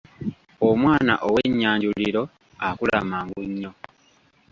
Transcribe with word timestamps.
Omwana 0.69 1.13
ow’Ennyanjuliro 1.27 2.23
akula 2.67 2.99
mangu 3.09 3.41
nnyo. 3.49 3.71